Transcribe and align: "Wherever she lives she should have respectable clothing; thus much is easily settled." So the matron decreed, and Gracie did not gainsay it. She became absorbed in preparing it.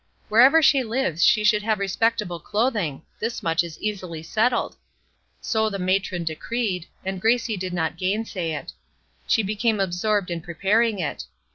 "Wherever 0.29 0.63
she 0.63 0.81
lives 0.81 1.23
she 1.23 1.43
should 1.43 1.61
have 1.61 1.77
respectable 1.77 2.39
clothing; 2.39 3.03
thus 3.19 3.43
much 3.43 3.63
is 3.63 3.77
easily 3.79 4.23
settled." 4.23 4.75
So 5.41 5.69
the 5.69 5.77
matron 5.77 6.23
decreed, 6.23 6.87
and 7.05 7.21
Gracie 7.21 7.55
did 7.55 7.71
not 7.71 7.97
gainsay 7.97 8.53
it. 8.53 8.73
She 9.27 9.43
became 9.43 9.79
absorbed 9.79 10.31
in 10.31 10.41
preparing 10.41 10.97
it. 10.97 11.25